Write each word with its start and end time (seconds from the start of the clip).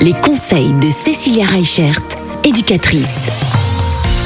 Les 0.00 0.12
conseils 0.12 0.74
de 0.82 0.90
Cécilia 0.90 1.46
Reichert, 1.46 2.02
éducatrice. 2.44 3.26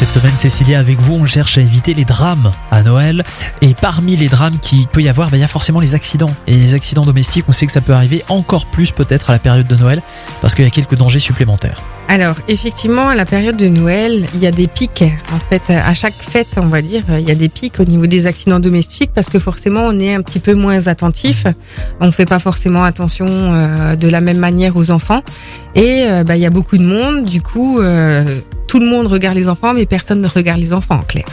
Cette 0.08 0.22
semaine, 0.22 0.38
Cécilia, 0.38 0.78
avec 0.78 0.98
vous, 1.00 1.16
on 1.16 1.26
cherche 1.26 1.58
à 1.58 1.60
éviter 1.60 1.92
les 1.92 2.06
drames 2.06 2.50
à 2.70 2.82
Noël. 2.82 3.24
Et 3.60 3.74
parmi 3.74 4.16
les 4.16 4.28
drames 4.28 4.58
qu'il 4.58 4.86
peut 4.86 5.02
y 5.02 5.08
avoir, 5.10 5.28
ben, 5.28 5.36
il 5.36 5.40
y 5.40 5.44
a 5.44 5.48
forcément 5.48 5.80
les 5.80 5.94
accidents. 5.94 6.30
Et 6.46 6.54
les 6.54 6.72
accidents 6.72 7.04
domestiques, 7.04 7.44
on 7.46 7.52
sait 7.52 7.66
que 7.66 7.72
ça 7.72 7.82
peut 7.82 7.92
arriver 7.92 8.24
encore 8.30 8.64
plus 8.64 8.90
peut-être 8.90 9.28
à 9.28 9.34
la 9.34 9.38
période 9.38 9.66
de 9.66 9.76
Noël, 9.76 10.00
parce 10.40 10.54
qu'il 10.54 10.64
y 10.64 10.66
a 10.66 10.70
quelques 10.70 10.94
dangers 10.94 11.18
supplémentaires. 11.18 11.82
Alors, 12.08 12.36
effectivement, 12.48 13.10
à 13.10 13.14
la 13.14 13.26
période 13.26 13.58
de 13.58 13.68
Noël, 13.68 14.24
il 14.32 14.40
y 14.40 14.46
a 14.46 14.50
des 14.50 14.66
pics. 14.66 15.04
En 15.30 15.38
fait, 15.38 15.68
à 15.68 15.92
chaque 15.92 16.14
fête, 16.14 16.56
on 16.56 16.68
va 16.68 16.80
dire, 16.80 17.04
il 17.10 17.28
y 17.28 17.30
a 17.30 17.34
des 17.34 17.50
pics 17.50 17.78
au 17.78 17.84
niveau 17.84 18.06
des 18.06 18.24
accidents 18.24 18.60
domestiques 18.60 19.10
parce 19.14 19.28
que 19.28 19.38
forcément, 19.38 19.82
on 19.82 20.00
est 20.00 20.14
un 20.14 20.22
petit 20.22 20.38
peu 20.38 20.54
moins 20.54 20.86
attentif. 20.86 21.44
On 22.00 22.06
ne 22.06 22.12
fait 22.12 22.24
pas 22.24 22.38
forcément 22.38 22.82
attention 22.82 23.26
euh, 23.28 23.94
de 23.94 24.08
la 24.08 24.22
même 24.22 24.38
manière 24.38 24.74
aux 24.74 24.90
enfants. 24.90 25.20
Et 25.74 26.06
bah, 26.26 26.36
il 26.36 26.40
y 26.40 26.46
a 26.46 26.50
beaucoup 26.50 26.78
de 26.78 26.82
monde. 26.82 27.26
Du 27.26 27.42
coup, 27.42 27.78
euh, 27.78 28.24
tout 28.68 28.78
le 28.78 28.86
monde 28.86 29.06
regarde 29.06 29.34
les 29.34 29.48
enfants, 29.48 29.72
mais 29.72 29.86
personne 29.86 29.97
ne 30.20 30.28
regarde 30.28 30.60
les 30.60 30.72
enfants 30.72 30.96
en 30.96 31.02
clair. 31.02 31.24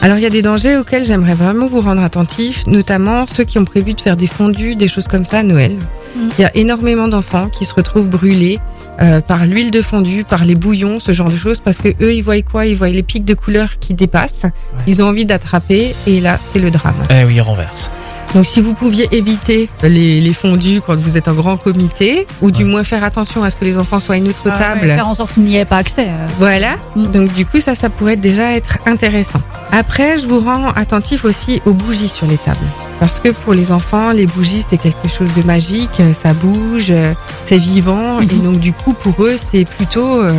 Alors 0.00 0.18
il 0.18 0.22
y 0.22 0.26
a 0.26 0.30
des 0.30 0.42
dangers 0.42 0.76
auxquels 0.76 1.04
j'aimerais 1.04 1.34
vraiment 1.34 1.66
vous 1.66 1.80
rendre 1.80 2.02
attentif, 2.02 2.66
notamment 2.66 3.26
ceux 3.26 3.44
qui 3.44 3.58
ont 3.58 3.64
prévu 3.64 3.94
de 3.94 4.00
faire 4.00 4.16
des 4.16 4.26
fondus, 4.26 4.74
des 4.74 4.88
choses 4.88 5.08
comme 5.08 5.24
ça 5.24 5.38
à 5.38 5.42
Noël. 5.42 5.72
Mm. 6.16 6.20
Il 6.38 6.42
y 6.42 6.44
a 6.44 6.56
énormément 6.56 7.08
d'enfants 7.08 7.48
qui 7.48 7.64
se 7.64 7.74
retrouvent 7.74 8.08
brûlés 8.08 8.58
euh, 9.00 9.20
par 9.20 9.46
l'huile 9.46 9.70
de 9.70 9.80
fondue, 9.80 10.24
par 10.24 10.44
les 10.44 10.54
bouillons, 10.54 10.98
ce 11.00 11.12
genre 11.12 11.28
de 11.28 11.36
choses, 11.36 11.60
parce 11.60 11.78
que 11.78 11.88
eux 12.02 12.14
ils 12.14 12.22
voient 12.22 12.40
quoi? 12.42 12.66
Ils 12.66 12.76
voient 12.76 12.88
les 12.88 13.02
pics 13.02 13.24
de 13.24 13.34
couleur 13.34 13.78
qui 13.78 13.94
dépassent. 13.94 14.46
Ils 14.86 15.02
ont 15.02 15.06
envie 15.06 15.24
d'attraper 15.24 15.94
et 16.06 16.20
là 16.20 16.38
c'est 16.48 16.58
le 16.58 16.70
drame. 16.70 16.94
Eh 17.10 17.24
oui, 17.24 17.40
renverse. 17.40 17.90
Donc 18.34 18.46
si 18.46 18.60
vous 18.62 18.72
pouviez 18.72 19.08
éviter 19.14 19.68
les, 19.82 20.20
les 20.20 20.32
fondus 20.32 20.80
quand 20.86 20.96
vous 20.96 21.18
êtes 21.18 21.28
en 21.28 21.34
grand 21.34 21.56
comité, 21.58 22.26
ou 22.40 22.50
du 22.50 22.64
moins 22.64 22.82
faire 22.82 23.04
attention 23.04 23.42
à 23.44 23.50
ce 23.50 23.56
que 23.56 23.64
les 23.66 23.76
enfants 23.76 24.00
soient 24.00 24.14
à 24.14 24.18
une 24.18 24.28
autre 24.28 24.42
Ah 24.46 24.50
ouais, 24.52 24.58
table. 24.58 24.80
faire 24.86 25.08
en 25.08 25.14
sorte 25.14 25.34
qu'il 25.34 25.42
n'y 25.44 25.56
ait 25.56 25.64
pas 25.66 25.76
accès. 25.76 26.06
euh. 26.08 26.26
Voilà. 26.38 26.76
Mm. 26.96 27.06
Donc 27.10 27.32
du 27.34 27.44
coup, 27.44 27.60
ça, 27.60 27.74
ça 27.74 27.90
pourrait 27.90 28.16
déjà 28.16 28.52
être 28.52 28.78
intéressant. 28.86 29.40
Après, 29.70 30.16
je 30.18 30.26
vous 30.26 30.40
rends 30.40 30.68
attentif 30.76 31.24
aussi 31.26 31.60
aux 31.66 31.72
bougies 31.74 32.08
sur 32.08 32.26
les 32.26 32.38
tables. 32.38 32.58
Parce 33.00 33.20
que 33.20 33.30
pour 33.30 33.52
les 33.52 33.70
enfants, 33.72 34.12
les 34.12 34.26
bougies, 34.26 34.62
c'est 34.62 34.76
quelque 34.78 35.08
chose 35.08 35.32
de 35.34 35.42
magique, 35.42 36.00
euh, 36.00 36.12
ça 36.12 36.32
bouge, 36.32 36.86
euh, 36.90 37.12
c'est 37.44 37.58
vivant. 37.58 38.20
Mhm. 38.20 38.22
Et 38.22 38.42
donc 38.42 38.60
du 38.60 38.72
coup, 38.72 38.92
pour 38.92 39.24
eux, 39.24 39.36
c'est 39.36 39.64
plutôt 39.64 40.20
euh, 40.20 40.32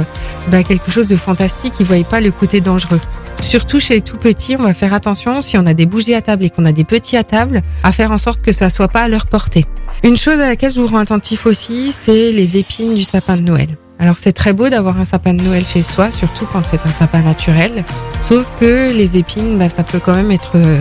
bah, 0.50 0.64
quelque 0.64 0.92
chose 0.92 1.08
de 1.08 1.16
fantastique. 1.16 1.73
Ils 1.80 1.84
ne 1.84 1.88
voient 1.88 2.04
pas 2.04 2.22
le 2.22 2.32
côté 2.32 2.62
dangereux. 2.62 3.00
Surtout 3.42 3.80
chez 3.80 3.95
les 3.95 4.02
tout 4.02 4.18
petits, 4.18 4.56
on 4.58 4.64
va 4.64 4.73
faire 4.73 4.94
attention, 4.94 5.42
si 5.42 5.58
on 5.58 5.66
a 5.66 5.73
des 5.73 5.86
bougies 5.86 6.14
à 6.14 6.22
table 6.22 6.45
et 6.45 6.50
qu'on 6.50 6.66
a 6.66 6.72
des 6.72 6.86
petits 6.86 7.18
à 7.18 7.23
table, 7.23 7.62
à 7.84 7.92
faire 7.92 8.12
en 8.12 8.18
sorte 8.18 8.42
que 8.42 8.54
ça 8.54 8.70
soit 8.70 8.88
pas 8.88 9.04
à 9.04 9.08
leur 9.10 9.26
portée. 9.26 9.66
Une 10.04 10.16
chose 10.16 10.40
à 10.40 10.48
laquelle 10.48 10.72
je 10.73 10.80
vous 10.80 10.88
rends 10.88 11.00
attentif 11.00 11.45
aussi, 11.45 11.92
c'est 11.92 12.32
les 12.32 12.58
épines 12.58 12.95
du 12.95 13.04
sapin 13.04 13.36
de 13.36 13.42
Noël. 13.42 13.67
Alors 14.00 14.17
c'est 14.17 14.34
très 14.34 14.54
beau 14.54 14.70
d'avoir 14.70 14.98
un 15.00 15.06
sapin 15.06 15.34
de 15.34 15.42
Noël 15.42 15.64
chez 15.66 15.84
soi, 15.84 16.10
surtout 16.10 16.45
quand 16.52 16.66
c'est 16.66 16.86
un 16.86 16.90
sapin 16.90 17.22
naturel. 17.22 17.84
Sauf 18.22 18.45
que 18.60 18.92
les 18.92 19.17
épines, 19.17 19.58
bah, 19.58 19.70
ça 19.70 19.84
peut 19.84 20.00
quand 20.04 20.14
même 20.14 20.32
être. 20.32 20.54
euh, 20.56 20.78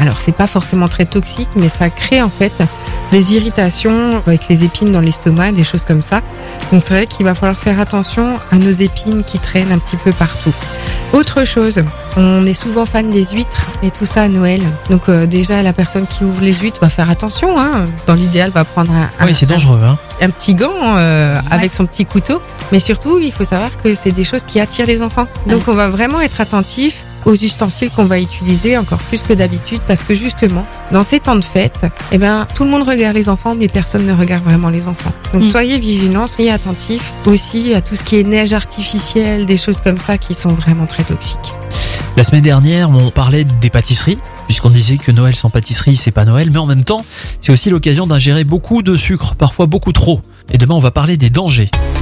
alors 0.00 0.20
c'est 0.20 0.32
pas 0.32 0.46
forcément 0.46 0.88
très 0.88 1.04
toxique, 1.04 1.48
mais 1.54 1.68
ça 1.68 1.90
crée 1.90 2.22
en 2.22 2.28
fait 2.28 2.52
des 3.12 3.34
irritations 3.34 4.22
avec 4.26 4.48
les 4.48 4.64
épines 4.64 4.92
dans 4.92 5.00
l'estomac, 5.00 5.52
des 5.52 5.64
choses 5.64 5.84
comme 5.84 6.02
ça. 6.02 6.20
Donc 6.72 6.82
c'est 6.82 6.94
vrai 6.94 7.06
qu'il 7.06 7.24
va 7.24 7.34
falloir 7.34 7.58
faire 7.58 7.78
attention 7.80 8.38
à 8.50 8.56
nos 8.56 8.70
épines 8.72 9.22
qui 9.24 9.38
traînent 9.38 9.72
un 9.72 9.78
petit 9.78 9.96
peu 9.96 10.12
partout. 10.12 10.52
Autre 11.12 11.44
chose, 11.44 11.82
on 12.16 12.44
est 12.44 12.52
souvent 12.54 12.84
fan 12.84 13.10
des 13.10 13.24
huîtres 13.26 13.68
et 13.82 13.90
tout 13.90 14.06
ça 14.06 14.22
à 14.22 14.28
Noël. 14.28 14.60
Donc 14.90 15.02
euh, 15.08 15.24
déjà 15.26 15.62
la 15.62 15.72
personne 15.72 16.06
qui 16.06 16.24
ouvre 16.24 16.40
les 16.42 16.52
huîtres 16.52 16.80
va 16.80 16.88
faire 16.88 17.08
attention. 17.08 17.58
Hein. 17.58 17.84
Dans 18.06 18.14
l'idéal, 18.14 18.50
va 18.50 18.64
prendre 18.64 18.90
un, 18.92 19.08
Oui, 19.24 19.30
un- 19.30 19.34
c'est 19.34 19.46
dangereux. 19.46 19.80
Hein. 19.84 19.96
un 20.20 20.30
petit 20.30 20.54
gant 20.54 20.96
euh, 20.96 21.38
avec 21.50 21.72
son 21.74 21.86
petit 21.86 22.04
couteau. 22.06 22.42
Mais 22.72 22.80
surtout, 22.80 23.18
il 23.20 23.32
faut 23.32 23.44
savoir 23.44 23.70
que 23.82 23.94
c'est 23.94 24.10
des 24.10 24.24
choses 24.24 24.42
qui 24.44 24.58
attirent 24.58 24.86
les 24.86 25.02
enfants. 25.02 25.28
Donc 25.46 25.68
on 25.68 25.74
va 25.74 25.88
vraiment 25.88 26.20
être 26.20 26.40
attentif 26.40 27.04
aux 27.26 27.34
ustensiles 27.34 27.90
qu'on 27.90 28.04
va 28.06 28.18
utiliser 28.18 28.78
encore 28.78 28.98
plus 28.98 29.22
que 29.22 29.34
d'habitude 29.34 29.80
parce 29.86 30.04
que 30.04 30.14
justement, 30.14 30.64
dans 30.92 31.02
ces 31.02 31.20
temps 31.20 31.36
de 31.36 31.44
fête, 31.44 31.84
eh 32.12 32.18
ben, 32.18 32.46
tout 32.54 32.64
le 32.64 32.70
monde 32.70 32.88
regarde 32.88 33.14
les 33.14 33.28
enfants 33.28 33.54
mais 33.54 33.68
personne 33.68 34.06
ne 34.06 34.14
regarde 34.14 34.44
vraiment 34.44 34.70
les 34.70 34.88
enfants. 34.88 35.12
Donc 35.34 35.42
Mm. 35.42 35.50
soyez 35.50 35.78
vigilants, 35.78 36.26
soyez 36.26 36.50
attentifs 36.50 37.12
aussi 37.26 37.74
à 37.74 37.80
tout 37.80 37.96
ce 37.96 38.04
qui 38.04 38.16
est 38.18 38.22
neige 38.22 38.52
artificielle, 38.52 39.46
des 39.46 39.56
choses 39.56 39.80
comme 39.82 39.98
ça 39.98 40.18
qui 40.18 40.34
sont 40.34 40.50
vraiment 40.50 40.86
très 40.86 41.02
toxiques. 41.02 41.52
La 42.16 42.24
semaine 42.24 42.42
dernière, 42.42 42.90
on 42.90 43.10
parlait 43.10 43.44
des 43.44 43.68
pâtisseries, 43.68 44.18
puisqu'on 44.46 44.70
disait 44.70 44.96
que 44.96 45.12
Noël 45.12 45.34
sans 45.36 45.50
pâtisserie, 45.50 45.96
c'est 45.96 46.12
pas 46.12 46.24
Noël, 46.24 46.48
mais 46.50 46.58
en 46.58 46.66
même 46.66 46.84
temps, 46.84 47.04
c'est 47.40 47.52
aussi 47.52 47.68
l'occasion 47.68 48.06
d'ingérer 48.06 48.44
beaucoup 48.44 48.82
de 48.82 48.96
sucre, 48.96 49.34
parfois 49.34 49.66
beaucoup 49.66 49.92
trop. 49.92 50.20
Et 50.50 50.58
demain, 50.58 50.74
on 50.74 50.80
va 50.80 50.90
parler 50.90 51.16
des 51.16 51.28
dangers. 51.28 51.70